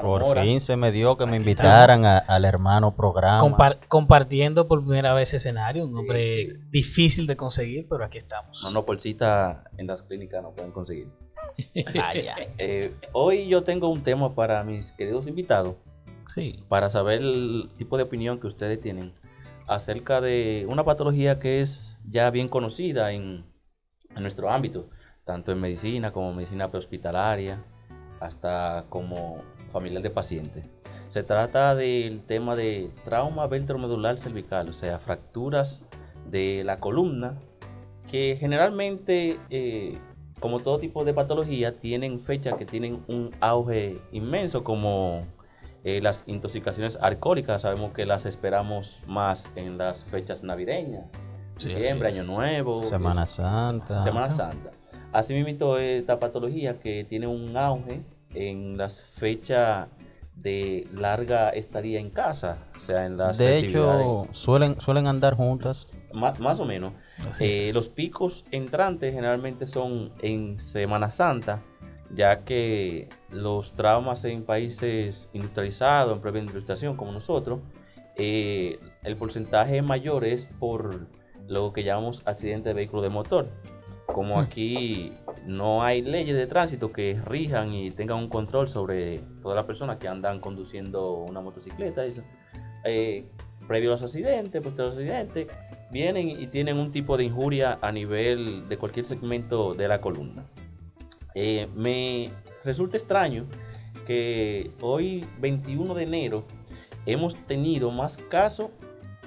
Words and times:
Por 0.00 0.24
fin 0.40 0.60
se 0.60 0.76
me 0.76 0.92
dio 0.92 1.16
que 1.16 1.26
me 1.26 1.36
invitaran 1.36 2.04
al 2.04 2.44
hermano 2.44 2.94
programa. 2.94 3.40
compartiendo 3.88 4.68
por 4.68 4.82
primera 4.82 5.14
vez 5.14 5.34
escenario, 5.34 5.84
un 5.84 5.96
hombre 5.96 6.58
difícil 6.70 7.26
de 7.26 7.36
conseguir, 7.36 7.86
pero 7.88 8.04
aquí 8.04 8.18
estamos. 8.18 8.62
No, 8.62 8.70
no, 8.70 8.84
por 8.84 9.00
cita 9.00 9.64
en 9.76 9.86
las 9.86 10.02
clínicas 10.02 10.42
no 10.42 10.52
pueden 10.52 10.72
conseguir. 10.72 11.08
Eh, 12.58 12.94
hoy 13.12 13.48
yo 13.48 13.62
tengo 13.62 13.88
un 13.88 14.02
tema 14.02 14.34
para 14.34 14.62
mis 14.64 14.92
queridos 14.92 15.26
invitados. 15.26 15.76
Sí. 16.32 16.64
Para 16.68 16.88
saber 16.90 17.20
el 17.20 17.70
tipo 17.76 17.96
de 17.96 18.04
opinión 18.04 18.40
que 18.40 18.46
ustedes 18.46 18.80
tienen 18.80 19.12
acerca 19.66 20.20
de 20.20 20.66
una 20.68 20.84
patología 20.84 21.38
que 21.38 21.60
es 21.60 21.98
ya 22.06 22.30
bien 22.30 22.48
conocida 22.48 23.12
en, 23.12 23.44
en 24.14 24.22
nuestro 24.22 24.50
ámbito, 24.50 24.88
tanto 25.24 25.52
en 25.52 25.60
medicina 25.60 26.12
como 26.12 26.32
medicina 26.32 26.70
prehospitalaria, 26.70 27.64
hasta 28.24 28.86
como 28.88 29.38
familiar 29.72 30.02
de 30.02 30.10
paciente. 30.10 30.62
Se 31.08 31.22
trata 31.22 31.74
del 31.74 32.22
tema 32.22 32.56
de 32.56 32.90
trauma 33.04 33.46
ventromedular 33.46 34.18
cervical, 34.18 34.68
o 34.68 34.72
sea, 34.72 34.98
fracturas 34.98 35.84
de 36.30 36.62
la 36.64 36.80
columna, 36.80 37.38
que 38.10 38.36
generalmente, 38.38 39.38
eh, 39.50 39.98
como 40.40 40.60
todo 40.60 40.78
tipo 40.78 41.04
de 41.04 41.14
patología, 41.14 41.78
tienen 41.78 42.18
fechas 42.18 42.54
que 42.54 42.64
tienen 42.64 43.04
un 43.06 43.30
auge 43.40 44.00
inmenso, 44.12 44.64
como 44.64 45.26
eh, 45.84 46.00
las 46.00 46.24
intoxicaciones 46.26 46.98
alcohólicas. 47.00 47.62
Sabemos 47.62 47.92
que 47.92 48.06
las 48.06 48.26
esperamos 48.26 49.02
más 49.06 49.50
en 49.54 49.78
las 49.78 50.04
fechas 50.04 50.42
navideñas, 50.42 51.04
diciembre, 51.62 52.08
Año 52.08 52.24
Nuevo, 52.24 52.82
Semana 52.82 53.26
Santa. 53.26 54.02
Semana 54.02 54.30
Santa. 54.30 54.70
Asimismo, 55.12 55.76
esta 55.76 56.18
patología 56.18 56.80
que 56.80 57.04
tiene 57.04 57.28
un 57.28 57.56
auge 57.56 58.02
en 58.34 58.76
las 58.76 59.02
fechas 59.02 59.88
de 60.36 60.86
larga 60.94 61.50
estadía 61.50 62.00
en 62.00 62.10
casa, 62.10 62.58
o 62.76 62.80
sea, 62.80 63.06
en 63.06 63.16
las 63.16 63.38
De 63.38 63.58
hecho, 63.58 64.28
suelen, 64.32 64.80
suelen 64.80 65.06
andar 65.06 65.34
juntas. 65.34 65.86
más 66.12 66.60
o 66.60 66.64
menos. 66.64 66.92
Eh, 67.40 67.70
los 67.72 67.88
picos 67.88 68.44
entrantes 68.50 69.14
generalmente 69.14 69.66
son 69.66 70.12
en 70.20 70.58
Semana 70.58 71.10
Santa, 71.10 71.62
ya 72.12 72.44
que 72.44 73.08
los 73.30 73.72
traumas 73.72 74.24
en 74.24 74.44
países 74.44 75.30
industrializados, 75.32 76.12
en 76.12 76.20
previa 76.20 76.40
industrialización 76.40 76.96
como 76.96 77.12
nosotros, 77.12 77.60
eh, 78.16 78.78
el 79.02 79.16
porcentaje 79.16 79.82
mayor 79.82 80.24
es 80.24 80.46
por 80.58 81.08
lo 81.46 81.72
que 81.72 81.84
llamamos 81.84 82.22
accidente 82.26 82.70
de 82.70 82.74
vehículo 82.74 83.02
de 83.02 83.08
motor 83.08 83.48
como 84.06 84.38
aquí 84.38 85.12
no 85.46 85.82
hay 85.82 86.02
leyes 86.02 86.36
de 86.36 86.46
tránsito 86.46 86.92
que 86.92 87.20
rijan 87.24 87.72
y 87.72 87.90
tengan 87.90 88.18
un 88.18 88.28
control 88.28 88.68
sobre 88.68 89.20
todas 89.40 89.56
las 89.56 89.64
personas 89.64 89.98
que 89.98 90.08
andan 90.08 90.40
conduciendo 90.40 91.14
una 91.14 91.40
motocicleta, 91.40 92.04
eso, 92.04 92.22
eh, 92.84 93.24
previo 93.66 93.90
a 93.90 93.92
los 93.92 94.02
accidentes, 94.02 94.62
posterior 94.62 94.92
a 94.92 94.94
los 94.94 94.98
accidentes, 94.98 95.48
vienen 95.90 96.28
y 96.28 96.46
tienen 96.48 96.76
un 96.78 96.90
tipo 96.90 97.16
de 97.16 97.24
injuria 97.24 97.78
a 97.80 97.92
nivel 97.92 98.68
de 98.68 98.76
cualquier 98.76 99.06
segmento 99.06 99.74
de 99.74 99.88
la 99.88 100.00
columna. 100.00 100.44
Eh, 101.34 101.68
me 101.74 102.30
resulta 102.64 102.96
extraño 102.96 103.46
que 104.06 104.70
hoy, 104.80 105.24
21 105.40 105.94
de 105.94 106.02
enero, 106.02 106.44
hemos 107.06 107.36
tenido 107.46 107.90
más 107.90 108.16
casos 108.16 108.70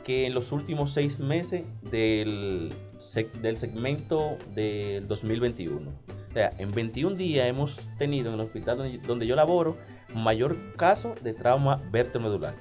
que 0.04 0.26
en 0.26 0.34
los 0.34 0.52
últimos 0.52 0.92
seis 0.94 1.20
meses 1.20 1.68
del 1.82 2.72
del 3.42 3.58
segmento 3.58 4.38
del 4.54 5.08
2021. 5.08 5.90
O 5.90 6.34
sea, 6.34 6.54
en 6.58 6.72
21 6.74 7.16
días 7.16 7.48
hemos 7.48 7.82
tenido 7.98 8.30
en 8.30 8.36
el 8.36 8.42
hospital 8.42 9.00
donde, 9.06 9.28
yo 9.28 9.36
laboro 9.36 9.78
mayor 10.14 10.74
caso 10.74 11.14
de 11.22 11.34
trauma 11.34 11.80
vertebromedular. 11.92 12.56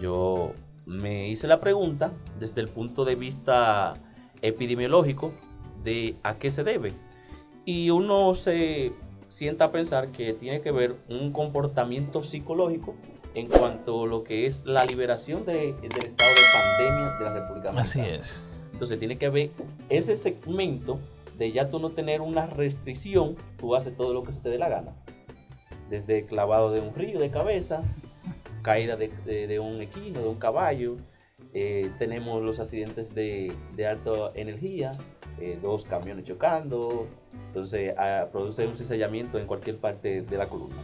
Yo 0.00 0.52
me 0.86 1.28
hice 1.28 1.46
la 1.46 1.60
pregunta 1.60 2.12
desde 2.38 2.60
el 2.60 2.68
punto 2.68 3.04
de 3.04 3.14
vista 3.14 3.94
epidemiológico 4.42 5.32
de 5.82 6.16
a 6.22 6.38
qué 6.38 6.50
se 6.50 6.64
debe. 6.64 6.92
Y 7.64 7.90
uno 7.90 8.34
se 8.34 8.92
sienta 9.28 9.66
a 9.66 9.72
pensar 9.72 10.12
que 10.12 10.32
tiene 10.32 10.60
que 10.60 10.70
ver 10.70 10.96
un 11.08 11.32
comportamiento 11.32 12.22
psicológico 12.22 12.94
en 13.34 13.48
cuanto 13.48 14.04
a 14.04 14.06
lo 14.06 14.22
que 14.22 14.46
es 14.46 14.62
la 14.64 14.84
liberación 14.84 15.44
del 15.44 15.74
estado 15.82 16.30
de 16.30 16.42
pandemia 16.52 17.16
de 17.18 17.24
la 17.24 17.32
República 17.34 17.68
Dominicana. 17.68 17.80
Así 17.80 18.00
es. 18.00 18.48
Entonces 18.74 18.98
tiene 18.98 19.18
que 19.18 19.26
haber 19.26 19.50
ese 19.88 20.16
segmento 20.16 20.98
de 21.38 21.52
ya 21.52 21.68
tú 21.68 21.78
no 21.78 21.90
tener 21.90 22.20
una 22.20 22.46
restricción, 22.46 23.36
tú 23.56 23.76
haces 23.76 23.96
todo 23.96 24.12
lo 24.12 24.24
que 24.24 24.32
se 24.32 24.40
te 24.40 24.48
dé 24.48 24.58
la 24.58 24.68
gana. 24.68 24.96
Desde 25.90 26.26
clavado 26.26 26.72
de 26.72 26.80
un 26.80 26.92
río 26.92 27.20
de 27.20 27.30
cabeza, 27.30 27.84
caída 28.62 28.96
de, 28.96 29.60
un 29.60 29.80
equino, 29.80 30.22
de 30.22 30.26
un 30.26 30.40
caballo, 30.40 30.96
eh, 31.52 31.88
tenemos 32.00 32.42
los 32.42 32.58
accidentes 32.58 33.14
de, 33.14 33.54
alta 33.88 34.32
energía, 34.34 34.98
eh, 35.38 35.56
dos 35.62 35.84
camiones 35.84 36.24
chocando, 36.24 37.06
entonces 37.46 37.94
ah, 37.96 38.26
produce 38.32 38.66
un 38.66 38.74
cizallamiento 38.74 39.38
en 39.38 39.46
cualquier 39.46 39.76
parte 39.76 40.22
de 40.22 40.36
la 40.36 40.48
columna. 40.48 40.82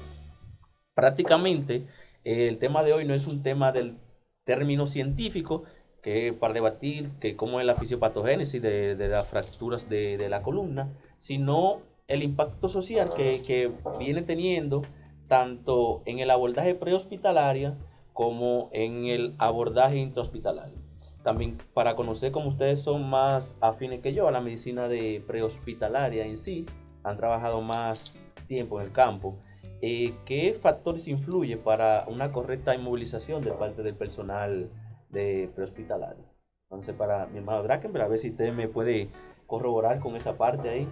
Prácticamente 0.94 1.88
el 2.22 2.56
tema 2.58 2.84
de 2.84 2.92
hoy 2.92 3.04
no 3.04 3.14
es 3.14 3.26
un 3.26 3.42
tema 3.42 3.72
del 3.72 3.96
término 4.44 4.86
científico, 4.86 5.64
que 6.02 6.32
para 6.32 6.54
debatir 6.54 7.10
que 7.20 7.36
cómo 7.36 7.60
es 7.60 7.66
la 7.66 7.74
fisiopatogénesis 7.74 8.60
de, 8.62 8.96
de 8.96 9.08
las 9.08 9.26
fracturas 9.26 9.88
de, 9.88 10.28
la 10.28 10.42
columna, 10.42 10.92
sino 11.18 11.80
el 12.08 12.22
impacto 12.22 12.68
social 12.68 13.12
que, 13.14 13.72
viene 13.98 14.22
teniendo 14.22 14.82
tanto 15.28 16.02
en 16.06 16.18
el 16.18 16.30
abordaje 16.30 16.74
prehospitalario 16.74 17.76
como 18.12 18.68
en 18.72 19.06
el 19.06 19.34
abordaje 19.38 19.98
intrahospitalario. 19.98 20.78
También 21.22 21.58
para 21.74 21.96
conocer 21.96 22.32
cómo 22.32 22.48
ustedes 22.48 22.80
son 22.80 23.08
más 23.08 23.56
afines 23.60 24.00
que 24.00 24.14
yo 24.14 24.26
a 24.26 24.30
la 24.30 24.40
medicina 24.40 24.88
de 24.88 25.22
prehospitalaria 25.26 26.26
en 26.26 26.38
sí, 26.38 26.66
han 27.04 27.16
trabajado 27.16 27.60
más 27.60 28.26
tiempo 28.46 28.80
en 28.80 28.86
el 28.86 28.92
campo. 28.92 29.38
Eh, 29.82 30.14
¿Qué 30.24 30.52
factores 30.54 31.08
influyen 31.08 31.60
para 31.60 32.04
una 32.08 32.32
correcta 32.32 32.74
inmovilización 32.74 33.42
de 33.42 33.52
parte 33.52 33.82
del 33.82 33.94
personal 33.94 34.70
de 35.10 35.50
prehospitalario. 35.54 36.24
Entonces, 36.64 36.94
para 36.94 37.26
mi 37.26 37.38
hermano 37.38 37.62
Drakenberg, 37.62 38.04
a 38.04 38.08
ver 38.08 38.18
si 38.18 38.30
usted 38.30 38.52
me 38.52 38.68
puede 38.68 39.08
corroborar 39.46 39.98
con 39.98 40.16
esa 40.16 40.36
parte 40.36 40.68
ahí. 40.68 40.88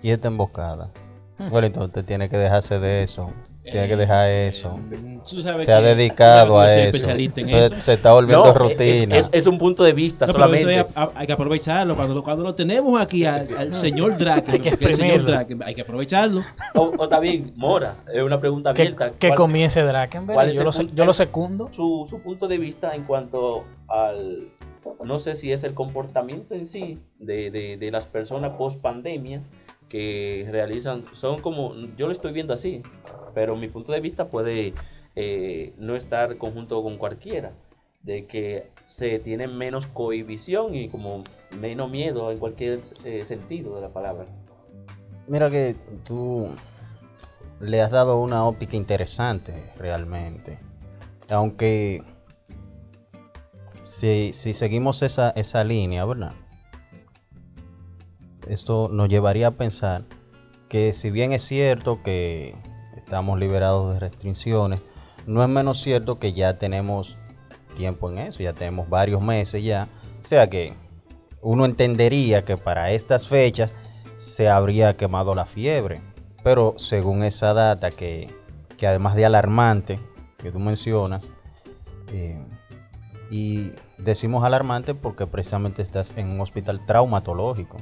Y 0.00 0.10
esta 0.10 0.28
emboscada. 0.28 0.90
Bueno, 1.50 1.66
entonces 1.66 1.88
usted 1.88 2.04
tiene 2.04 2.28
que 2.28 2.36
dejarse 2.36 2.78
de 2.78 3.02
eso. 3.02 3.30
Tiene 3.70 3.88
que 3.88 3.96
dejar 3.96 4.30
eso. 4.30 4.78
Se 5.26 5.72
ha 5.72 5.80
dedicado 5.80 6.58
a 6.58 6.74
eso. 6.74 7.08
Se 7.80 7.92
está 7.92 8.12
volviendo 8.12 8.52
rutina. 8.52 9.16
Es, 9.16 9.46
un 9.46 9.58
punto 9.58 9.84
de 9.84 9.92
vista 9.92 10.26
solamente. 10.26 10.86
Hay, 10.94 11.26
que 11.26 11.32
aprovecharlo. 11.32 11.96
Cuando, 11.96 12.22
cuando 12.22 12.44
lo 12.44 12.54
tenemos 12.54 13.00
aquí 13.00 13.24
al, 13.24 13.48
señor 13.74 14.16
Draken, 14.18 14.54
hay 14.54 14.60
que 14.60 15.64
hay 15.64 15.74
que 15.74 15.80
aprovecharlo. 15.82 16.42
O, 16.74 17.08
también, 17.08 17.52
Mora, 17.56 17.94
es 18.12 18.22
una 18.22 18.40
pregunta 18.40 18.70
abierta. 18.70 19.12
Que, 19.12 19.34
comience 19.34 19.82
Drakenberg. 19.82 20.50
Yo, 20.50 20.64
lo, 20.64 20.70
yo 20.70 21.04
lo 21.04 21.12
secundo. 21.12 21.68
Su, 21.72 22.06
su 22.08 22.20
punto 22.20 22.48
de 22.48 22.58
vista 22.58 22.94
en 22.94 23.04
cuanto 23.04 23.64
al. 23.88 24.48
No 25.04 25.18
sé 25.18 25.34
si 25.34 25.52
es 25.52 25.64
el 25.64 25.74
comportamiento 25.74 26.54
en 26.54 26.64
sí 26.64 26.98
de, 27.18 27.50
de, 27.50 27.76
de 27.76 27.90
las 27.90 28.06
personas 28.06 28.52
post 28.56 28.80
pandemia 28.80 29.42
que 29.88 30.46
realizan, 30.50 31.04
son 31.12 31.40
como, 31.40 31.74
yo 31.96 32.06
lo 32.06 32.12
estoy 32.12 32.32
viendo 32.32 32.52
así, 32.52 32.82
pero 33.34 33.56
mi 33.56 33.68
punto 33.68 33.92
de 33.92 34.00
vista 34.00 34.28
puede 34.28 34.74
eh, 35.16 35.72
no 35.78 35.96
estar 35.96 36.36
conjunto 36.36 36.82
con 36.82 36.98
cualquiera, 36.98 37.52
de 38.02 38.24
que 38.24 38.70
se 38.86 39.18
tiene 39.18 39.48
menos 39.48 39.86
cohibición 39.86 40.74
y 40.74 40.88
como 40.88 41.24
menos 41.58 41.90
miedo 41.90 42.30
en 42.30 42.38
cualquier 42.38 42.80
eh, 43.04 43.24
sentido 43.24 43.74
de 43.74 43.80
la 43.80 43.92
palabra. 43.92 44.26
Mira 45.26 45.50
que 45.50 45.76
tú 46.04 46.48
le 47.60 47.80
has 47.80 47.90
dado 47.90 48.20
una 48.20 48.44
óptica 48.46 48.76
interesante 48.76 49.52
realmente, 49.76 50.58
aunque 51.28 52.02
si, 53.82 54.32
si 54.32 54.54
seguimos 54.54 55.02
esa, 55.02 55.30
esa 55.30 55.64
línea, 55.64 56.04
¿verdad? 56.04 56.32
Esto 58.48 58.88
nos 58.90 59.08
llevaría 59.08 59.48
a 59.48 59.50
pensar 59.52 60.04
que 60.68 60.92
si 60.92 61.10
bien 61.10 61.32
es 61.32 61.42
cierto 61.42 62.02
que 62.02 62.54
estamos 63.08 63.38
liberados 63.38 63.94
de 63.94 64.00
restricciones. 64.00 64.80
No 65.26 65.42
es 65.42 65.48
menos 65.48 65.80
cierto 65.80 66.18
que 66.18 66.34
ya 66.34 66.58
tenemos 66.58 67.16
tiempo 67.74 68.10
en 68.10 68.18
eso, 68.18 68.42
ya 68.42 68.52
tenemos 68.52 68.90
varios 68.90 69.22
meses 69.22 69.64
ya. 69.64 69.88
O 70.22 70.26
sea 70.26 70.50
que 70.50 70.74
uno 71.40 71.64
entendería 71.64 72.44
que 72.44 72.58
para 72.58 72.90
estas 72.92 73.26
fechas 73.26 73.72
se 74.16 74.50
habría 74.50 74.96
quemado 74.98 75.34
la 75.34 75.46
fiebre. 75.46 76.02
Pero 76.44 76.74
según 76.76 77.24
esa 77.24 77.54
data 77.54 77.90
que, 77.90 78.28
además 78.86 79.16
de 79.16 79.24
alarmante 79.24 79.98
que 80.36 80.52
tú 80.52 80.58
mencionas, 80.58 81.32
eh, 82.12 82.38
y 83.30 83.72
decimos 83.96 84.44
alarmante 84.44 84.94
porque 84.94 85.26
precisamente 85.26 85.80
estás 85.80 86.16
en 86.18 86.28
un 86.28 86.42
hospital 86.42 86.84
traumatológico. 86.84 87.78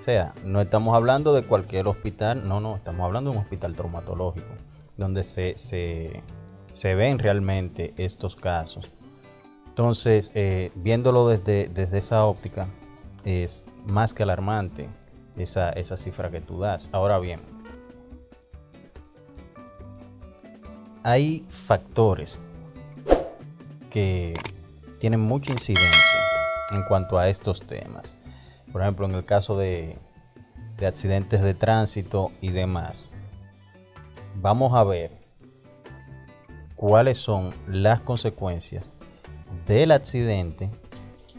Sea, 0.00 0.32
no 0.46 0.62
estamos 0.62 0.96
hablando 0.96 1.34
de 1.34 1.42
cualquier 1.42 1.86
hospital, 1.86 2.48
no, 2.48 2.58
no, 2.58 2.74
estamos 2.74 3.04
hablando 3.04 3.30
de 3.30 3.36
un 3.36 3.42
hospital 3.42 3.74
traumatológico, 3.74 4.48
donde 4.96 5.22
se, 5.24 5.58
se, 5.58 6.94
ven 6.94 7.18
realmente 7.18 7.92
estos 7.98 8.34
casos. 8.34 8.90
Entonces, 9.68 10.30
eh, 10.34 10.72
viéndolo 10.74 11.28
desde, 11.28 11.68
desde 11.68 11.98
esa 11.98 12.24
óptica, 12.24 12.66
es 13.26 13.66
más 13.84 14.14
que 14.14 14.22
alarmante 14.22 14.88
esa, 15.36 15.68
esa 15.68 15.98
cifra 15.98 16.30
que 16.30 16.40
tú 16.40 16.60
das. 16.60 16.88
Ahora 16.92 17.18
bien, 17.18 17.42
hay 21.02 21.44
factores 21.46 22.40
que 23.90 24.32
tienen 24.98 25.20
mucha 25.20 25.52
incidencia 25.52 26.20
en 26.70 26.84
cuanto 26.84 27.18
a 27.18 27.28
estos 27.28 27.60
temas. 27.60 28.16
Por 28.72 28.82
ejemplo, 28.82 29.06
en 29.06 29.14
el 29.14 29.24
caso 29.24 29.56
de, 29.56 29.96
de 30.78 30.86
accidentes 30.86 31.42
de 31.42 31.54
tránsito 31.54 32.32
y 32.40 32.50
demás, 32.50 33.10
vamos 34.36 34.74
a 34.74 34.84
ver 34.84 35.10
cuáles 36.76 37.18
son 37.18 37.52
las 37.68 38.00
consecuencias 38.00 38.90
del 39.66 39.90
accidente 39.90 40.70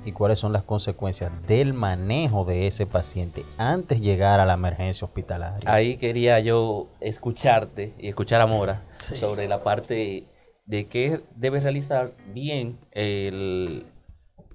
y 0.06 0.12
cuáles 0.12 0.40
son 0.40 0.52
las 0.52 0.64
consecuencias 0.64 1.32
del 1.48 1.74
manejo 1.74 2.46
de 2.46 2.68
ese 2.68 2.86
paciente 2.86 3.46
antes 3.58 4.00
de 4.00 4.06
llegar 4.06 4.40
a 4.40 4.46
la 4.46 4.54
emergencia 4.54 5.06
hospitalaria. 5.06 5.72
Ahí 5.72 5.98
quería 5.98 6.40
yo 6.40 6.88
escucharte 7.00 7.94
y 8.00 8.08
escuchar 8.08 8.42
a 8.42 8.48
Mora 8.48 8.84
sobre 9.02 9.48
la 9.48 9.64
parte 9.64 10.28
de 10.66 10.88
qué 10.88 11.22
debe 11.36 11.60
realizar 11.60 12.14
bien 12.34 12.80
el 12.92 13.86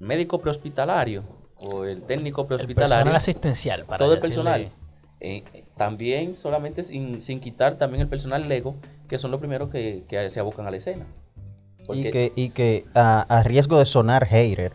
médico 0.00 0.40
prehospitalario 0.40 1.24
o 1.58 1.84
el 1.84 2.02
técnico 2.02 2.46
prehospitalario. 2.46 2.84
El 2.84 2.90
personal 2.90 3.16
asistencial. 3.16 3.84
Para 3.84 3.98
todo 3.98 4.14
el 4.14 4.20
personal. 4.20 4.70
Eh, 5.20 5.44
también 5.76 6.36
solamente 6.36 6.82
sin, 6.82 7.20
quitar 7.40 7.78
también 7.78 8.02
el 8.02 8.08
personal 8.08 8.48
lego, 8.48 8.76
que 9.08 9.18
son 9.18 9.30
los 9.30 9.40
primeros 9.40 9.70
que, 9.70 10.04
se 10.28 10.40
abocan 10.40 10.66
a 10.66 10.70
la 10.70 10.76
escena. 10.76 11.06
Y 11.92 12.10
que, 12.10 12.32
y 12.34 12.50
que 12.50 12.84
a 12.94 13.42
riesgo 13.44 13.78
de 13.78 13.86
sonar 13.86 14.26
hater, 14.26 14.72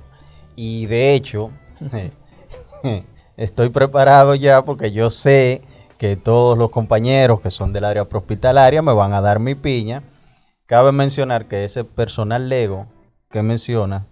y 0.56 0.86
de 0.86 1.14
hecho, 1.14 1.52
estoy 3.38 3.70
preparado 3.70 4.36
ya 4.36 4.64
porque 4.64 4.92
yo 4.92 5.10
sé 5.10 5.62
que 5.98 6.16
todos 6.16 6.58
los 6.58 6.72
compañeros 6.72 7.42
que 7.42 7.52
son 7.52 7.74
del 7.74 7.86
área 7.86 8.04
hospitalaria 8.04 8.82
me 8.82 8.94
van 8.94 9.14
a 9.14 9.22
dar 9.22 9.40
mi 9.40 9.56
piña. 9.56 10.04
Cabe 10.66 10.92
mencionar 10.92 11.48
que 11.48 11.66
ese 11.66 11.84
personal 11.84 12.50
Lego 12.50 12.88
que 13.30 13.44
menciona, 13.44 14.08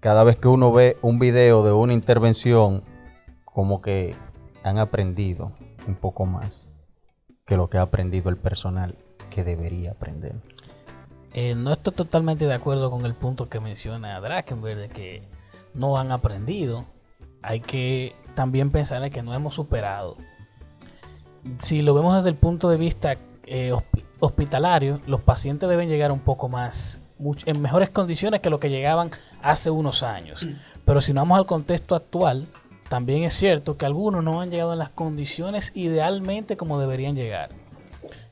cada 0.00 0.24
vez 0.24 0.36
que 0.38 0.48
uno 0.48 0.72
ve 0.72 0.96
un 1.02 1.18
video 1.18 1.62
de 1.62 1.72
una 1.72 1.92
intervención, 1.92 2.82
como 3.44 3.82
que 3.82 4.14
han 4.64 4.78
aprendido 4.78 5.52
un 5.86 5.94
poco 5.94 6.26
más 6.26 6.68
que 7.46 7.56
lo 7.56 7.68
que 7.68 7.78
ha 7.78 7.82
aprendido 7.82 8.30
el 8.30 8.36
personal 8.36 8.96
que 9.28 9.44
debería 9.44 9.92
aprender. 9.92 10.36
Eh, 11.32 11.54
no 11.54 11.72
estoy 11.72 11.94
totalmente 11.94 12.46
de 12.46 12.54
acuerdo 12.54 12.90
con 12.90 13.04
el 13.04 13.14
punto 13.14 13.48
que 13.48 13.60
menciona 13.60 14.20
Drakenberg 14.20 14.78
de 14.78 14.88
que 14.88 15.22
no 15.74 15.96
han 15.96 16.12
aprendido. 16.12 16.86
Hay 17.42 17.60
que 17.60 18.14
también 18.34 18.70
pensar 18.70 19.02
en 19.04 19.12
que 19.12 19.22
no 19.22 19.34
hemos 19.34 19.54
superado. 19.54 20.16
Si 21.58 21.82
lo 21.82 21.94
vemos 21.94 22.16
desde 22.16 22.30
el 22.30 22.36
punto 22.36 22.68
de 22.68 22.76
vista 22.76 23.16
eh, 23.44 23.72
hospitalario, 24.18 25.00
los 25.06 25.20
pacientes 25.20 25.68
deben 25.68 25.88
llegar 25.88 26.12
un 26.12 26.20
poco 26.20 26.48
más, 26.48 27.00
en 27.46 27.60
mejores 27.60 27.90
condiciones 27.90 28.40
que 28.40 28.50
lo 28.50 28.60
que 28.60 28.70
llegaban 28.70 29.10
hace 29.42 29.70
unos 29.70 30.02
años. 30.02 30.46
Pero 30.84 31.00
si 31.00 31.12
no 31.12 31.20
vamos 31.20 31.38
al 31.38 31.46
contexto 31.46 31.94
actual, 31.94 32.46
también 32.88 33.22
es 33.22 33.34
cierto 33.34 33.76
que 33.76 33.86
algunos 33.86 34.24
no 34.24 34.40
han 34.40 34.50
llegado 34.50 34.72
en 34.72 34.78
las 34.78 34.90
condiciones 34.90 35.72
idealmente 35.74 36.56
como 36.56 36.80
deberían 36.80 37.14
llegar. 37.14 37.50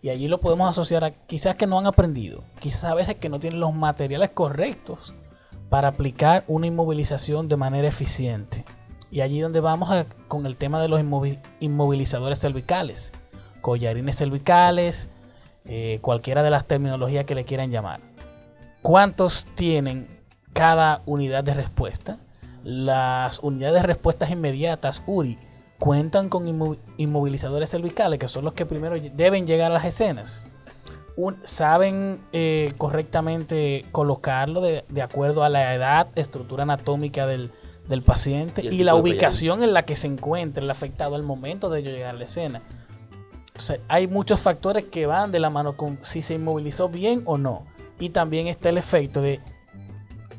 Y 0.03 0.09
allí 0.11 0.29
lo 0.29 0.41
podemos 0.41 0.71
asociar 0.71 1.05
a 1.05 1.11
quizás 1.11 1.57
que 1.57 1.67
no 1.67 1.79
han 1.79 1.87
aprendido, 1.87 2.43
quizás 2.59 2.85
a 2.85 2.95
veces 2.95 3.17
que 3.17 3.29
no 3.29 3.41
tienen 3.41 3.61
los 3.61 3.75
materiales 3.75 4.31
correctos 4.31 5.15
para 5.69 5.89
aplicar 5.89 6.45
una 6.49 6.67
inmovilización 6.67 7.49
de 7.49 7.57
manera 7.57 7.89
eficiente. 7.89 8.65
Y 9.11 9.21
allí 9.21 9.41
donde 9.41 9.61
vamos 9.61 10.07
con 10.27 10.47
el 10.47 10.57
tema 10.57 10.81
de 10.81 10.89
los 10.89 11.01
inmovilizadores 11.61 12.41
cervicales, 12.41 13.13
collarines 13.61 14.17
cervicales, 14.17 15.11
eh, 15.65 15.99
cualquiera 16.01 16.43
de 16.43 16.51
las 16.51 16.67
terminologías 16.67 17.25
que 17.27 17.35
le 17.35 17.45
quieran 17.45 17.71
llamar. 17.71 18.08
¿Cuántos 18.83 19.45
tienen 19.55 20.07
cada 20.53 21.03
unidad 21.05 21.45
de 21.45 21.55
respuesta? 21.55 22.19
Las 22.65 23.41
unidades 23.41 23.83
de 23.83 23.87
respuestas 23.87 24.31
inmediatas, 24.31 25.03
URI, 25.07 25.39
cuentan 25.79 26.29
con 26.29 26.47
inmovilizadores 26.97 27.71
cervicales, 27.71 28.19
que 28.19 28.29
son 28.29 28.45
los 28.45 28.53
que 28.53 28.67
primero 28.67 28.97
deben 29.15 29.47
llegar 29.47 29.71
a 29.71 29.75
las 29.75 29.85
escenas. 29.85 30.43
saben 31.43 32.21
eh, 32.33 32.75
correctamente 32.77 33.85
colocarlo 33.93 34.61
de, 34.61 34.85
acuerdo 35.03 35.45
a 35.45 35.49
la 35.49 35.75
edad, 35.75 36.09
estructura 36.15 36.65
anatómica 36.65 37.27
del, 37.27 37.51
paciente 38.05 38.63
y, 38.63 38.85
la 38.85 38.95
ubicación 38.95 39.63
en 39.63 39.73
la 39.73 39.85
que 39.85 39.97
se 39.97 40.09
encuentra 40.09 40.63
el 40.63 40.71
afectado 40.71 41.15
al 41.15 41.23
momento 41.23 41.71
de 41.71 41.83
llegar 41.83 42.15
a 42.15 42.19
la 42.19 42.25
escena. 42.25 42.63
hay 43.89 44.07
muchos 44.07 44.41
factores 44.41 44.85
que 44.85 45.07
van 45.07 45.33
de 45.33 45.41
la 45.41 45.49
mano 45.49 45.77
con 45.77 45.99
si 46.03 46.23
se 46.23 46.35
inmovilizó 46.35 46.89
bien 46.89 47.23
o 47.25 47.39
no. 47.39 47.65
Y 47.99 48.11
también 48.11 48.47
está 48.47 48.69
el 48.69 48.79
efecto 48.79 49.21
de 49.21 49.41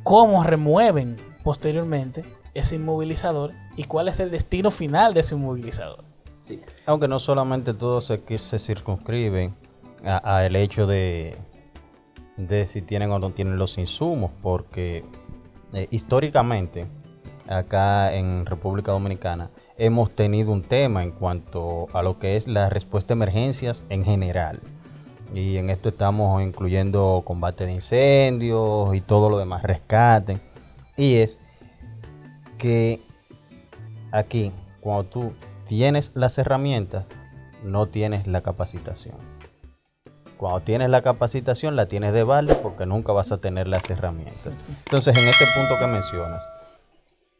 cómo 0.04 0.44
remueven 0.44 1.18
posteriormente 1.44 2.24
ese 2.54 2.76
inmovilizador 2.76 3.52
y 3.76 3.84
cuál 3.84 4.08
es 4.08 4.20
el 4.20 4.32
destino 4.32 4.72
final 4.72 5.14
de 5.14 5.22
ese 5.22 5.36
inmovilizador. 5.36 6.04
Sí. 6.42 6.62
Aunque 6.86 7.08
no 7.08 7.20
solamente 7.20 7.74
todo 7.74 8.02
se, 8.02 8.22
se 8.38 8.60
circunscribe 8.60 9.54
a, 10.04 10.46
el 10.46 10.56
hecho 10.56 10.88
de, 10.88 11.38
de 12.38 12.66
si 12.66 12.82
tienen 12.82 13.12
o 13.12 13.20
no 13.20 13.32
tienen 13.32 13.58
los 13.58 13.78
insumos, 13.78 14.32
porque 14.42 15.04
eh, 15.74 15.88
históricamente 15.92 16.88
acá 17.48 18.14
en 18.16 18.46
República 18.46 18.92
Dominicana 18.92 19.50
hemos 19.78 20.12
tenido 20.12 20.52
un 20.52 20.62
tema 20.62 21.04
en 21.04 21.12
cuanto 21.12 21.88
a 21.94 22.02
lo 22.02 22.20
que 22.20 22.38
es 22.38 22.48
la 22.48 22.70
respuesta 22.70 23.14
a 23.14 23.16
emergencias 23.16 23.84
en 23.90 24.04
general. 24.04 24.60
Y 25.34 25.58
en 25.58 25.70
esto 25.70 25.90
estamos 25.90 26.42
incluyendo 26.42 27.22
combate 27.26 27.66
de 27.66 27.74
incendios 27.74 28.96
y 28.96 29.02
todo 29.02 29.30
lo 29.30 29.38
demás, 29.38 29.64
rescate. 29.64 30.40
Y 30.98 31.18
es 31.18 31.40
que 32.58 33.00
aquí, 34.12 34.52
cuando 34.82 35.06
tú 35.06 35.34
tienes 35.68 36.12
las 36.16 36.38
herramientas, 36.38 37.08
no 37.64 37.88
tienes 37.88 38.28
la 38.28 38.42
capacitación. 38.42 39.16
Cuando 40.38 40.62
tienes 40.62 40.90
la 40.90 41.02
capacitación, 41.02 41.76
la 41.76 41.88
tienes 41.88 42.14
de 42.14 42.24
balde 42.24 42.56
porque 42.56 42.86
nunca 42.86 43.12
vas 43.12 43.32
a 43.32 43.40
tener 43.40 43.68
las 43.68 43.90
herramientas. 43.90 44.58
Entonces, 44.86 45.18
en 45.18 45.28
ese 45.28 45.46
punto 45.54 45.78
que 45.78 45.86
mencionas, 45.86 46.48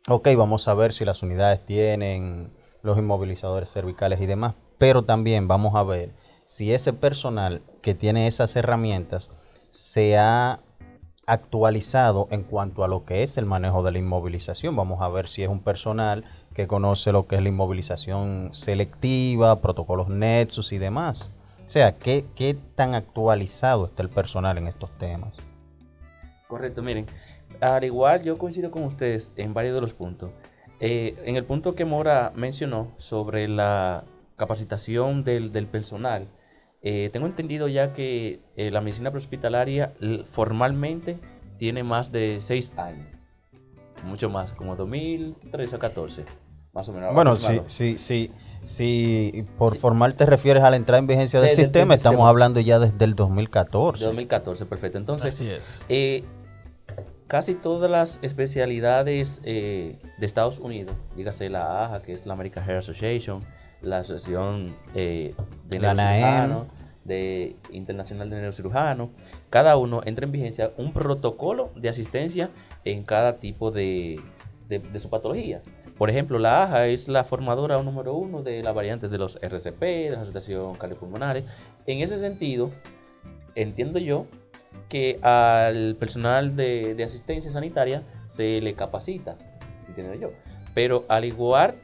ok, 0.08 0.28
vamos 0.38 0.68
a 0.68 0.74
ver 0.74 0.92
si 0.94 1.06
las 1.06 1.24
unidades 1.24 1.66
tienen 1.66 2.52
los 2.82 2.98
inmovilizadores 2.98 3.72
cervicales 3.72 4.20
y 4.22 4.26
demás, 4.26 4.56
pero 4.78 5.04
también 5.04 5.48
vamos 5.48 5.76
a 5.76 5.84
ver 5.84 6.12
si 6.50 6.74
ese 6.74 6.94
personal 6.94 7.62
que 7.84 7.94
tiene 7.94 8.26
esas 8.26 8.56
herramientas 8.56 9.30
se 9.70 10.18
ha 10.18 10.62
actualizado 11.28 12.28
en 12.32 12.42
cuanto 12.42 12.84
a 12.84 12.88
lo 12.88 13.06
que 13.06 13.22
es 13.22 13.38
el 13.38 13.46
manejo 13.46 13.84
de 13.84 13.92
la 13.92 14.00
inmovilización. 14.00 14.76
Vamos 14.76 15.00
a 15.04 15.10
ver 15.10 15.28
si 15.28 15.44
es 15.44 15.48
un 15.48 15.60
personal 15.60 16.26
que 16.56 16.66
conoce 16.66 17.12
lo 17.12 17.28
que 17.28 17.36
es 17.36 17.44
la 17.44 17.50
inmovilización 17.50 18.50
selectiva, 18.52 19.62
protocolos 19.62 20.10
Nexus 20.10 20.72
y 20.72 20.80
demás. 20.80 21.30
O 21.68 21.70
sea, 21.70 21.94
¿qué, 21.94 22.26
qué 22.36 22.58
tan 22.74 22.96
actualizado 22.96 23.86
está 23.86 24.02
el 24.02 24.10
personal 24.10 24.58
en 24.58 24.66
estos 24.66 24.90
temas? 24.98 25.38
Correcto, 26.48 26.82
miren, 26.82 27.06
al 27.62 27.84
igual 27.84 28.24
yo 28.24 28.40
coincido 28.40 28.72
con 28.72 28.86
ustedes 28.86 29.32
en 29.36 29.54
varios 29.54 29.76
de 29.76 29.82
los 29.82 29.94
puntos. 29.94 30.32
Eh, 30.80 31.16
en 31.26 31.36
el 31.36 31.46
punto 31.46 31.76
que 31.76 31.86
Mora 31.86 32.34
mencionó 32.34 32.92
sobre 32.98 33.48
la 33.48 34.04
capacitación 34.36 35.24
del, 35.24 35.54
del 35.54 35.68
personal, 35.68 36.28
eh, 36.82 37.10
tengo 37.12 37.28
entendido 37.28 37.68
ya 37.68 37.94
que 37.94 38.40
eh, 38.56 38.72
la 38.72 38.80
medicina 38.80 39.12
prehospitalaria 39.12 39.94
formalmente 40.26 41.20
tiene 41.58 41.84
más 41.84 42.12
de 42.12 42.40
6 42.42 42.74
años. 42.78 43.06
Mucho 44.06 44.30
más, 44.30 44.54
como 44.54 44.78
2013 44.78 45.76
o 45.76 45.80
14. 45.80 46.26
Más 46.72 46.88
o 46.88 46.94
menos. 46.94 47.14
Bueno, 47.14 47.36
si, 47.36 47.60
sí, 47.66 47.98
sí, 47.98 48.32
sí, 48.64 49.44
por 49.58 49.76
formal 49.76 50.16
te 50.16 50.26
refieres 50.26 50.64
a 50.64 50.70
la 50.70 50.78
entrada 50.78 51.00
en 51.00 51.08
vigencia 51.08 51.42
del 51.42 51.54
sistema, 51.54 51.96
estamos 51.96 52.26
hablando 52.28 52.62
ya 52.62 52.80
desde 52.80 53.04
el 53.04 53.16
2014. 53.16 54.06
2014, 54.06 54.66
perfecto. 54.66 54.98
Entonces, 54.98 55.42
es. 55.42 55.84
Eh, 55.90 56.24
casi 57.28 57.56
todas 57.56 57.92
las 57.92 58.20
especialidades 58.22 59.42
de 59.42 59.98
Estados 60.22 60.60
Unidos, 60.60 60.96
dígase 61.18 61.50
la 61.50 61.86
AHA, 61.86 62.02
que 62.04 62.14
es 62.14 62.26
la 62.26 62.34
American 62.34 62.64
Heart 62.64 62.80
Association, 62.80 63.44
la 63.82 64.00
Asociación 64.00 64.76
eh, 64.96 65.34
de 65.68 65.80
Neurocirujanos, 65.80 66.68
de 67.06 67.56
Internacional 67.72 68.30
de 68.30 68.38
Neurocirujanos. 68.38 69.10
Cada 69.50 69.78
uno 69.78 70.02
entra 70.06 70.26
en 70.26 70.32
vigencia 70.32 70.72
un 70.78 70.94
protocolo 70.94 71.72
de 71.76 71.90
asistencia 71.90 72.50
en 72.86 73.04
cada 73.04 73.38
tipo 73.38 73.72
de, 73.72 74.22
su 74.98 75.10
patología. 75.10 75.62
Por 75.98 76.10
ejemplo, 76.10 76.40
la 76.40 76.64
AJA 76.64 76.88
es 76.88 77.08
la 77.10 77.24
formadora 77.24 77.82
número 77.84 78.14
uno 78.14 78.42
de 78.42 78.64
las 78.64 78.74
variantes 78.74 79.12
de 79.12 79.18
los 79.18 79.38
RCP, 79.42 79.82
de 79.82 80.12
la 80.12 80.22
asociación 80.22 80.76
cardiopulmonares. 80.76 81.44
En 81.88 82.00
ese 82.02 82.20
sentido, 82.20 82.72
entiendo 83.56 84.00
yo 84.00 84.26
que 84.88 85.20
al 85.22 85.96
personal 85.96 86.56
de, 86.56 86.96
de 86.96 87.04
asistencia 87.04 87.52
sanitaria 87.52 88.04
se 88.28 88.62
le 88.62 88.76
capacita, 88.76 89.36
entiendo 89.88 90.14
yo. 90.16 90.32
Pero 90.74 91.06
al 91.10 91.26
igual 91.26 91.76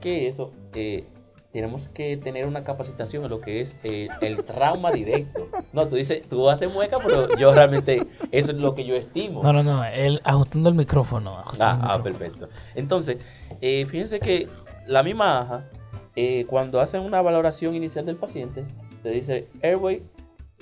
que 0.00 0.28
eso, 0.28 0.52
eh, 0.74 1.06
tenemos 1.54 1.86
que 1.86 2.16
tener 2.16 2.48
una 2.48 2.64
capacitación 2.64 3.22
en 3.22 3.30
lo 3.30 3.40
que 3.40 3.60
es 3.60 3.76
eh, 3.84 4.08
el 4.20 4.44
trauma 4.44 4.90
directo. 4.90 5.48
No, 5.72 5.86
tú 5.86 5.94
dices, 5.94 6.28
tú 6.28 6.50
haces 6.50 6.74
mueca, 6.74 6.98
pero 7.00 7.28
yo 7.38 7.54
realmente, 7.54 8.08
eso 8.32 8.50
es 8.50 8.58
lo 8.58 8.74
que 8.74 8.84
yo 8.84 8.96
estimo. 8.96 9.40
No, 9.40 9.52
no, 9.52 9.62
no, 9.62 9.84
el, 9.84 10.20
ajustando 10.24 10.68
el 10.68 10.74
micrófono. 10.74 11.44
ah, 11.60 11.78
ah 11.80 12.02
perfecto. 12.02 12.48
Entonces, 12.74 13.18
eh, 13.60 13.86
fíjense 13.86 14.18
que 14.18 14.48
la 14.88 15.04
misma 15.04 15.42
AJA, 15.42 15.70
eh, 16.16 16.44
cuando 16.48 16.80
hacen 16.80 17.02
una 17.02 17.22
valoración 17.22 17.76
inicial 17.76 18.04
del 18.04 18.16
paciente, 18.16 18.64
te 19.04 19.10
dice 19.10 19.46
airway 19.62 20.02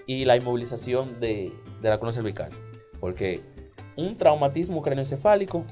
y 0.07 0.27
la 0.27 0.37
inmovilización 0.37 1.21
de, 1.21 1.55
de 1.81 1.89
la 1.89 1.97
columna 1.97 2.13
cervical. 2.13 2.51
Porque 3.01 3.41
un 3.97 4.15
traumatismo 4.15 4.83
craneoencefálico 4.83 5.65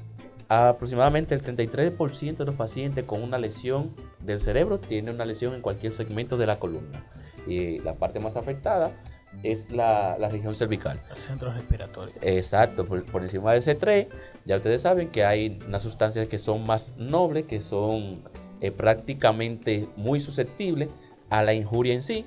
Aproximadamente 0.53 1.33
el 1.33 1.41
33% 1.41 2.35
de 2.35 2.43
los 2.43 2.55
pacientes 2.55 3.07
con 3.07 3.23
una 3.23 3.37
lesión 3.37 3.95
del 4.19 4.41
cerebro 4.41 4.81
tiene 4.81 5.09
una 5.09 5.23
lesión 5.23 5.53
en 5.53 5.61
cualquier 5.61 5.93
segmento 5.93 6.35
de 6.35 6.45
la 6.45 6.59
columna. 6.59 7.05
Y 7.47 7.79
la 7.79 7.93
parte 7.93 8.19
más 8.19 8.35
afectada 8.35 8.91
es 9.43 9.71
la, 9.71 10.17
región 10.29 10.53
cervical. 10.53 10.99
El 11.09 11.15
centro 11.15 11.53
respiratorio. 11.53 12.13
Exacto, 12.21 12.83
por, 12.83 13.21
encima 13.21 13.53
del 13.53 13.61
C3, 13.61 14.09
ya 14.43 14.57
ustedes 14.57 14.81
saben 14.81 15.07
que 15.07 15.23
hay 15.23 15.57
unas 15.65 15.83
sustancias 15.83 16.27
que 16.27 16.37
son 16.37 16.65
más 16.65 16.91
nobles, 16.97 17.45
que 17.45 17.61
son 17.61 18.21
eh, 18.59 18.71
prácticamente 18.71 19.87
muy 19.95 20.19
susceptibles 20.19 20.89
a 21.29 21.43
la 21.43 21.53
injuria 21.53 21.93
en 21.93 22.03
sí. 22.03 22.25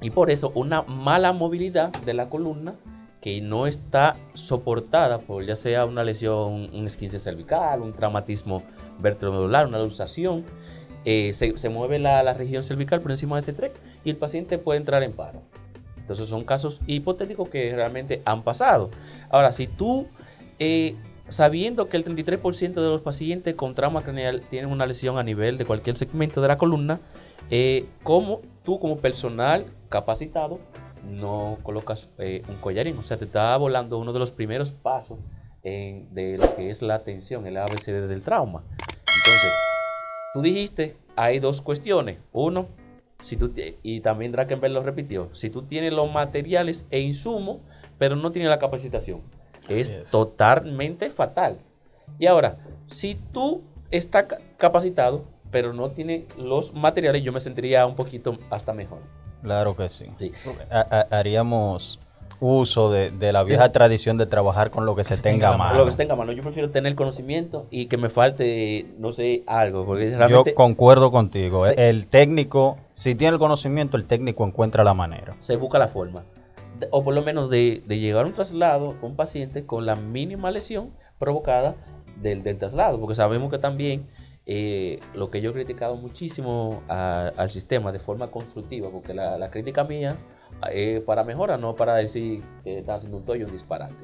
Y 0.00 0.10
por 0.10 0.30
eso 0.30 0.52
una 0.54 0.82
mala 0.82 1.32
movilidad 1.32 1.90
de 1.90 2.14
la 2.14 2.28
columna 2.28 2.76
que 3.22 3.40
no 3.40 3.68
está 3.68 4.16
soportada 4.34 5.20
por 5.20 5.46
ya 5.46 5.54
sea 5.54 5.86
una 5.86 6.02
lesión, 6.02 6.68
un 6.74 6.86
esquince 6.86 7.20
cervical, 7.20 7.80
un 7.80 7.92
traumatismo 7.92 8.64
vertebromedular, 8.98 9.68
una 9.68 9.78
luxación, 9.78 10.44
eh, 11.04 11.32
se, 11.32 11.68
mueve 11.68 12.00
la, 12.00 12.34
región 12.34 12.64
cervical 12.64 13.00
por 13.00 13.12
encima 13.12 13.36
de 13.36 13.40
ese 13.40 13.52
trek 13.52 13.72
y 14.04 14.10
el 14.10 14.16
paciente 14.16 14.58
puede 14.58 14.78
entrar 14.78 15.04
en 15.04 15.12
paro. 15.12 15.40
Entonces 15.98 16.28
son 16.28 16.42
casos 16.42 16.80
hipotéticos 16.88 17.48
que 17.48 17.72
realmente 17.72 18.22
han 18.24 18.42
pasado. 18.42 18.90
Ahora, 19.30 19.52
si 19.52 19.68
tú, 19.68 20.08
eh, 20.58 20.96
sabiendo 21.28 21.88
que 21.88 21.96
el 21.96 22.04
33% 22.04 22.74
de 22.74 22.88
los 22.88 23.02
pacientes 23.02 23.54
con 23.54 23.74
trauma 23.74 24.02
craneal 24.02 24.42
tienen 24.50 24.68
una 24.68 24.84
lesión 24.84 25.16
a 25.16 25.22
nivel 25.22 25.58
de 25.58 25.64
cualquier 25.64 25.96
segmento 25.96 26.42
de 26.42 26.48
la 26.48 26.58
columna, 26.58 26.98
eh, 27.50 27.86
como 28.02 28.40
tú 28.64 28.80
como 28.80 28.98
personal 28.98 29.66
capacitado 29.88 30.58
no 31.08 31.58
colocas 31.62 32.08
eh, 32.18 32.42
un 32.48 32.56
collarín. 32.56 32.98
O 32.98 33.02
sea, 33.02 33.16
te 33.16 33.24
está 33.24 33.56
volando 33.56 33.98
uno 33.98 34.12
de 34.12 34.18
los 34.18 34.30
primeros 34.30 34.72
pasos 34.72 35.18
de 35.62 36.38
lo 36.40 36.56
que 36.56 36.70
es 36.70 36.82
la 36.82 36.96
atención, 36.96 37.46
el 37.46 37.56
ABCD 37.56 38.08
del 38.08 38.22
trauma. 38.22 38.64
Entonces, 38.70 39.52
tú 40.32 40.42
dijiste, 40.42 40.96
hay 41.14 41.38
dos 41.38 41.60
cuestiones. 41.60 42.18
Uno, 42.32 42.66
si 43.20 43.36
tú 43.36 43.52
y 43.82 44.00
también 44.00 44.32
Drakenberg 44.32 44.72
lo 44.72 44.82
repitió, 44.82 45.28
si 45.32 45.50
tú 45.50 45.62
tienes 45.62 45.92
los 45.92 46.12
materiales 46.12 46.84
e 46.90 47.00
insumos, 47.00 47.58
pero 47.98 48.16
no 48.16 48.32
tienes 48.32 48.50
la 48.50 48.58
capacitación, 48.58 49.22
es, 49.68 50.10
totalmente 50.10 51.10
fatal. 51.10 51.60
Y 52.18 52.26
ahora, 52.26 52.58
si 52.88 53.14
tú 53.14 53.62
estás 53.90 54.26
capacitado, 54.56 55.24
pero 55.50 55.72
no 55.72 55.90
tienes 55.90 56.24
los 56.36 56.74
materiales, 56.74 57.22
yo 57.22 57.32
me 57.32 57.40
sentiría 57.40 57.86
un 57.86 57.94
poquito 57.94 58.38
hasta 58.50 58.72
mejor. 58.72 59.00
Claro 59.42 59.76
que 59.76 59.88
sí. 59.88 60.06
haríamos 61.10 61.98
uso 62.42 62.90
de, 62.90 63.32
la 63.32 63.44
vieja 63.44 63.70
tradición 63.70 64.18
de 64.18 64.26
trabajar 64.26 64.72
con 64.72 64.84
lo 64.84 64.96
que, 64.96 65.04
se, 65.04 65.16
tenga 65.16 65.50
a 65.50 65.56
mano. 65.56 65.78
Lo 65.78 65.84
que 65.84 65.92
se 65.92 65.96
tenga 65.96 66.14
a 66.14 66.16
mano. 66.16 66.32
Yo 66.32 66.42
prefiero 66.42 66.70
tener 66.70 66.96
conocimiento 66.96 67.66
y 67.70 67.86
que 67.86 67.96
me 67.96 68.08
falte, 68.08 68.86
no 68.98 69.12
sé, 69.12 69.44
algo. 69.46 69.86
Porque 69.86 70.16
Yo 70.28 70.44
concuerdo 70.54 71.12
contigo. 71.12 71.66
el 71.66 72.08
técnico, 72.08 72.78
si 72.94 73.14
tiene 73.14 73.34
el 73.34 73.38
conocimiento, 73.38 73.96
el 73.96 74.06
técnico 74.06 74.44
encuentra 74.44 74.82
la 74.82 74.92
manera. 74.92 75.36
Se 75.38 75.56
busca 75.56 75.78
la 75.78 75.86
forma. 75.86 76.24
O 76.90 77.04
por 77.04 77.14
lo 77.14 77.22
menos 77.22 77.48
de, 77.48 77.80
llevar 77.88 78.26
un 78.26 78.32
traslado 78.32 78.96
a 79.00 79.06
un 79.06 79.14
paciente 79.14 79.64
con 79.64 79.86
la 79.86 79.94
mínima 79.94 80.50
lesión 80.50 80.90
provocada 81.20 81.76
del, 82.20 82.42
del 82.42 82.58
traslado. 82.58 82.98
Porque 82.98 83.14
sabemos 83.14 83.52
que 83.52 83.58
también 83.58 84.08
eh, 84.44 84.98
lo 85.14 85.30
que 85.30 85.40
yo 85.40 85.50
he 85.50 85.52
criticado 85.52 85.96
muchísimo 85.96 86.82
al 86.88 87.50
sistema 87.50 87.92
de 87.92 87.98
forma 87.98 88.30
constructiva, 88.30 88.90
porque 88.90 89.14
la, 89.14 89.50
crítica 89.50 89.84
mía 89.84 90.16
es 90.72 91.00
para 91.02 91.22
mejora, 91.22 91.56
no 91.58 91.76
para 91.76 91.94
decir 91.94 92.42
que 92.64 92.78
está 92.78 92.96
haciendo 92.96 93.18
un 93.18 93.24
toyo, 93.24 93.46
un 93.46 93.52
disparate, 93.52 93.94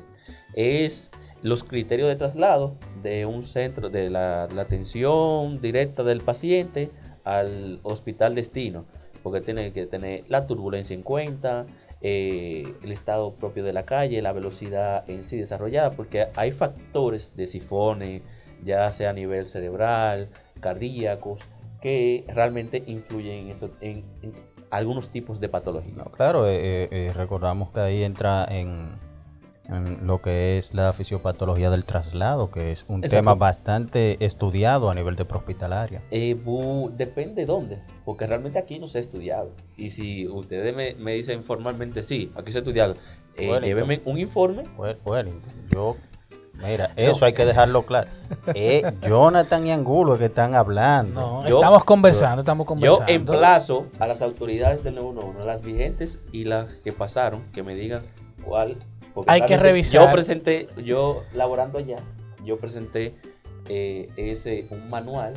es 0.54 1.11
los 1.42 1.64
criterios 1.64 2.09
de 2.09 2.16
traslado 2.16 2.76
de 3.02 3.26
un 3.26 3.47
centro, 3.47 3.90
de 3.90 4.11
la, 4.11 4.45
atención 4.45 5.61
directa 5.61 6.04
del 6.04 6.21
paciente 6.21 6.90
al 7.25 7.80
hospital 7.83 8.37
destino, 8.37 8.87
porque 9.25 9.40
tiene 9.40 9.73
que 9.73 9.87
tener 9.87 10.25
la 10.28 10.47
turbulencia 10.47 10.95
en 10.95 11.02
cuenta, 11.02 11.66
eh, 12.00 12.62
el 12.85 12.92
estado 12.92 13.35
propio 13.35 13.64
de 13.64 13.73
la 13.73 13.85
calle, 13.85 14.23
la 14.23 14.33
velocidad 14.33 15.09
en 15.11 15.25
sí 15.25 15.37
desarrollada, 15.37 15.90
porque 15.90 16.28
hay 16.37 16.52
factores 16.52 17.35
de 17.35 17.49
sifones, 17.49 18.23
ya 18.64 18.90
sea 18.92 19.10
a 19.10 19.12
nivel 19.12 19.46
cerebral, 19.46 20.28
cardíacos, 20.60 21.40
que 21.80 22.24
realmente 22.28 22.82
influyen 22.86 23.54
en, 23.80 24.04
en, 24.22 24.34
algunos 24.70 25.08
tipos 25.10 25.40
de 25.40 25.48
patología. 25.48 26.04
claro, 26.16 26.46
eh, 26.46 26.58
eh, 26.60 26.88
eh, 26.90 27.12
recordamos 27.14 27.70
que 27.70 27.80
ahí 27.80 28.02
entra 28.02 28.46
en, 28.50 28.96
lo 30.02 30.22
que 30.22 30.56
es 30.56 30.72
la 30.72 30.94
fisiopatología 30.94 31.68
del 31.70 31.84
traslado, 31.84 32.50
que 32.50 32.72
es 32.72 32.86
un 32.88 33.02
tema 33.02 33.34
bastante 33.34 34.16
estudiado 34.24 34.88
a 34.88 34.94
nivel 34.94 35.14
de 35.14 35.26
prehospitalaria. 35.26 36.02
depende 36.10 37.42
de 37.42 37.44
dónde, 37.44 37.82
porque 38.06 38.26
realmente 38.26 38.58
aquí 38.58 38.78
no 38.78 38.88
se 38.88 38.96
ha 38.96 39.00
estudiado. 39.02 39.50
Y 39.76 39.90
si 39.90 40.26
ustedes 40.26 40.74
me, 40.96 41.12
dicen 41.12 41.44
formalmente, 41.44 42.02
sí, 42.02 42.32
aquí 42.34 42.50
se 42.50 42.58
ha 42.58 42.60
estudiado, 42.60 42.94
llévenme 43.36 44.00
un 44.06 44.18
informe. 44.18 44.64
Bueno, 45.04 45.32
yo 45.70 45.96
Mira, 46.58 46.90
eso 46.96 47.24
hay 47.24 47.32
que 47.32 47.44
dejarlo 47.44 47.86
claro. 47.86 48.10
Es 48.54 48.84
Jonathan 49.02 49.66
y 49.66 49.70
Angulo 49.70 50.18
que 50.18 50.26
están 50.26 50.54
hablando. 50.54 51.42
No, 51.42 51.46
estamos 51.46 51.84
conversando, 51.84 52.40
estamos 52.40 52.66
conversando. 52.66 53.06
Yo 53.06 53.14
emplazo 53.14 53.86
a 53.98 54.06
las 54.06 54.22
autoridades 54.22 54.82
del 54.82 54.96
911, 54.96 55.46
las 55.46 55.62
vigentes 55.62 56.18
y 56.32 56.44
las 56.44 56.66
que 56.66 56.92
pasaron, 56.92 57.42
que 57.52 57.62
me 57.62 57.74
digan 57.74 58.02
cuál. 58.42 58.76
Hay 59.26 59.42
que 59.42 59.56
revisar. 59.56 60.02
Yo 60.02 60.12
presenté, 60.12 60.68
yo 60.84 61.22
laborando 61.34 61.78
allá, 61.78 61.98
yo 62.44 62.58
presenté 62.58 63.14
eh, 63.68 64.10
ese 64.16 64.66
un 64.70 64.90
manual 64.90 65.34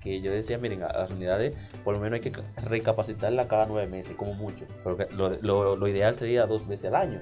que 0.00 0.20
yo 0.20 0.32
decía, 0.32 0.58
miren, 0.58 0.82
a 0.82 0.92
las 0.92 1.10
unidades 1.10 1.54
por 1.82 1.94
lo 1.94 2.00
menos 2.00 2.20
hay 2.20 2.30
que 2.30 2.32
recapacitarla 2.62 3.48
cada 3.48 3.66
nueve 3.66 3.86
meses, 3.86 4.14
como 4.16 4.34
mucho. 4.34 4.66
Porque 4.82 5.06
lo, 5.14 5.30
lo, 5.40 5.76
lo 5.76 5.88
ideal 5.88 6.14
sería 6.14 6.46
dos 6.46 6.66
veces 6.66 6.86
al 6.86 6.96
año. 6.96 7.20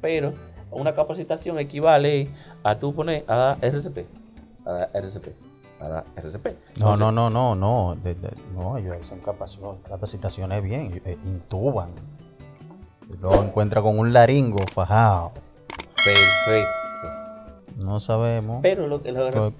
Pero 0.00 0.34
una 0.72 0.94
capacitación 0.94 1.58
equivale 1.58 2.28
a 2.62 2.78
tú 2.78 2.94
poner 2.94 3.24
a 3.28 3.56
RCP. 3.60 4.06
A 4.66 4.88
RCP. 4.92 5.28
A 5.80 6.04
RCP. 6.16 6.46
no, 6.78 6.96
no, 6.96 7.10
no, 7.10 7.30
no, 7.30 7.54
no. 7.54 7.96
no, 8.54 8.78
ellos 8.78 8.96
hacen 9.02 9.20
capacitaciones 9.20 10.62
bien. 10.62 11.02
Eh, 11.04 11.18
intuban. 11.24 11.90
Lo 13.20 13.42
encuentra 13.42 13.82
con 13.82 13.98
un 13.98 14.12
laringo 14.12 14.58
fajado. 14.72 15.32
Perfecto. 16.04 16.82
No 17.78 18.00
sabemos 18.00 18.60
Pero 18.62 18.86
lo, 18.86 19.00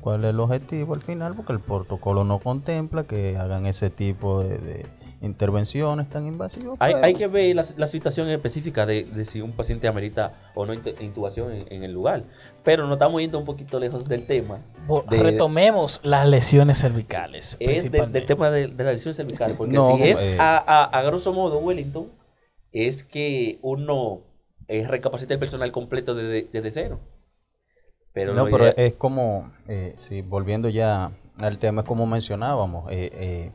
cuál, 0.01 0.25
es 0.25 0.31
el 0.31 0.41
objetivo 0.41 0.95
al 0.95 1.03
final, 1.03 1.35
porque 1.35 1.53
el 1.53 1.61
protocolo 1.61 2.25
no 2.25 2.39
contempla 2.39 3.05
que 3.05 3.37
hagan 3.37 3.67
ese 3.67 3.91
tipo 3.91 4.43
de 4.43 4.87
intervenciones 5.23 6.09
tan 6.09 6.27
invasivas. 6.27 6.77
Hay, 6.81 7.15
que 7.15 7.29
ver 7.29 7.55
la, 7.55 7.87
situación 7.87 8.29
específica 8.29 8.85
de, 8.85 9.25
si 9.25 9.41
un 9.41 9.53
paciente 9.53 9.87
amerita 9.87 10.35
o 10.55 10.67
no 10.67 10.75
intubación 10.75 11.53
en, 11.71 11.85
el 11.85 11.93
lugar. 11.93 12.25
Pero 12.65 12.85
nos 12.85 12.95
estamos 12.95 13.21
yendo 13.21 13.39
un 13.39 13.45
poquito 13.45 13.79
lejos 13.79 14.07
del 14.09 14.27
tema. 14.27 14.61
Retomemos 15.09 16.01
las 16.03 16.29
lesiones 16.29 16.79
cervicales. 16.79 17.57
Es 17.61 17.91
del 17.91 18.27
tema 18.27 18.51
de, 18.51 18.69
las 18.69 18.95
lesiones 18.95 19.17
cervicales. 19.17 19.57
Porque 19.57 19.79
si 19.81 20.03
es 20.03 20.19
eh, 20.21 20.37
a, 20.39 21.03
grosso 21.07 21.33
modo 21.33 21.59
Wellington, 21.59 22.09
es 22.73 23.05
que 23.05 23.59
uno 23.63 24.23
eh, 24.67 24.87
recapacita 24.89 25.35
el 25.35 25.41
personal 25.41 25.71
completo 25.71 26.15
desde, 26.15 26.71
cero. 26.73 26.99
Pero 28.13 28.35
no, 28.35 28.45
pero 28.47 28.67
es 28.67 28.95
como, 28.95 29.53
eh, 29.69 29.95
volviendo 30.27 30.69
ya 30.69 31.13
al 31.41 31.59
tema, 31.59 31.83
es 31.83 31.89
como 31.89 32.07
mencionábamos, 32.07 32.91
eh, 32.91 33.11
eh 33.15 33.53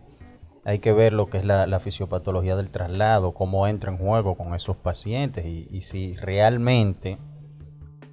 hay 0.68 0.80
que 0.80 0.92
ver 0.92 1.14
lo 1.14 1.28
que 1.30 1.38
es 1.38 1.46
la, 1.46 1.80
fisiopatología 1.80 2.58
del 2.58 2.70
traslado, 2.70 3.34
cómo 3.34 3.68
entra 3.68 3.90
en 3.90 3.98
juego 3.98 4.36
con 4.36 4.54
esos 4.54 4.76
pacientes 4.76 5.46
y, 5.46 5.82
si 5.82 6.18
realmente, 6.18 7.18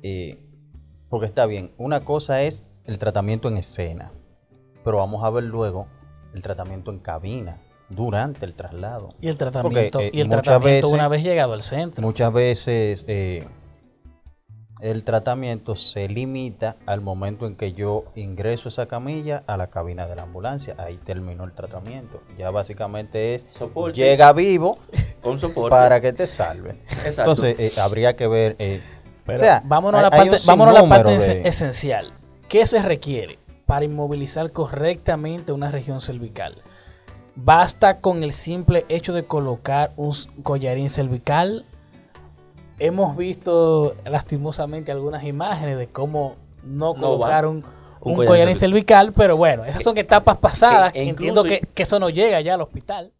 eh, 0.04 0.38
porque 1.08 1.26
está 1.26 1.46
bien, 1.46 1.72
una 1.78 2.04
cosa 2.04 2.42
es 2.42 2.64
el 2.84 3.00
tratamiento 3.00 3.48
en 3.48 3.56
escena, 3.56 4.12
pero 4.84 4.98
vamos 4.98 5.24
a 5.24 5.30
ver 5.30 5.42
luego 5.42 5.88
el 6.32 6.42
tratamiento 6.42 6.92
en 6.92 7.00
cabina 7.00 7.60
durante 7.88 8.46
el 8.46 8.54
traslado. 8.54 9.16
Y 9.20 9.26
el 9.26 9.36
tratamiento, 9.36 10.00
y 10.00 10.20
el 10.20 10.28
tratamiento 10.28 10.90
una 10.90 11.08
vez 11.08 11.24
llegado 11.24 11.54
al 11.54 11.62
centro. 11.62 12.06
Muchas 12.06 12.32
veces 12.32 13.04
el 14.84 15.02
tratamiento 15.02 15.76
se 15.76 16.08
limita 16.08 16.76
al 16.84 17.00
momento 17.00 17.46
en 17.46 17.56
que 17.56 17.72
yo 17.72 18.04
ingreso 18.16 18.68
esa 18.68 18.84
camilla 18.84 19.42
a 19.46 19.56
la 19.56 19.68
cabina 19.68 20.06
de 20.06 20.14
la 20.14 20.24
ambulancia. 20.24 20.74
Ahí 20.76 20.98
terminó 20.98 21.44
el 21.44 21.52
tratamiento. 21.52 22.20
Ya 22.36 22.50
básicamente 22.50 23.34
es 23.34 23.46
llega 23.94 24.34
vivo 24.34 24.78
con 25.22 25.38
soporte 25.38 25.70
para 25.70 26.02
que 26.02 26.12
te 26.12 26.26
salve. 26.26 26.76
Entonces 27.02 27.58
eh, 27.58 27.72
habría 27.80 28.14
que 28.14 28.26
ver. 28.26 28.56
Eh, 28.58 28.82
o 29.26 29.38
sea, 29.38 29.62
vámonos, 29.64 30.00
a 30.00 30.02
la 30.02 30.10
parte, 30.10 30.36
vámonos 30.46 30.76
a 30.76 30.82
la 30.82 30.88
parte 30.88 31.48
esencial. 31.48 32.12
¿Qué 32.46 32.66
se 32.66 32.82
requiere 32.82 33.38
para 33.64 33.86
inmovilizar 33.86 34.52
correctamente 34.52 35.52
una 35.52 35.70
región 35.70 36.02
cervical? 36.02 36.62
¿Basta 37.36 38.00
con 38.00 38.22
el 38.22 38.34
simple 38.34 38.84
hecho 38.90 39.14
de 39.14 39.24
colocar 39.24 39.94
un 39.96 40.14
collarín 40.42 40.90
cervical? 40.90 41.64
Hemos 42.78 43.16
visto 43.16 43.96
lastimosamente 44.04 44.92
algunas 44.92 45.24
imágenes 45.24 45.78
de 45.78 45.86
cómo 45.88 46.36
no, 46.62 46.94
colocaron 46.94 47.64
un, 48.00 48.26
collar, 48.26 48.54
cervical, 48.54 49.12
pero 49.16 49.36
bueno, 49.36 49.64
esas 49.64 49.82
son 49.82 49.96
etapas 49.96 50.36
pasadas. 50.36 50.92
Entiendo 50.94 51.42
que, 51.42 51.60
que, 51.74 51.82
eso 51.82 51.98
no 51.98 52.10
llega 52.10 52.40
ya 52.42 52.54
al 52.54 52.60
hospital. 52.60 53.12